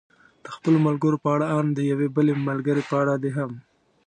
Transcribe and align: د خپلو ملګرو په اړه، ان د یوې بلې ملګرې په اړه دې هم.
د 0.43 0.45
خپلو 0.55 0.77
ملګرو 0.87 1.17
په 1.23 1.29
اړه، 1.35 1.45
ان 1.57 1.65
د 1.77 1.79
یوې 1.91 2.07
بلې 2.15 2.33
ملګرې 2.49 2.83
په 2.89 2.95
اړه 3.01 3.13
دې 3.23 3.31
هم. 3.37 3.51